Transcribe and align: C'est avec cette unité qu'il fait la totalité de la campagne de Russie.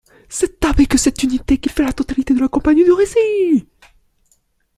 C'est 0.29 0.65
avec 0.65 0.97
cette 0.97 1.21
unité 1.21 1.59
qu'il 1.59 1.71
fait 1.71 1.83
la 1.83 1.93
totalité 1.93 2.33
de 2.33 2.39
la 2.39 2.47
campagne 2.47 2.83
de 2.83 2.91
Russie. 2.91 3.67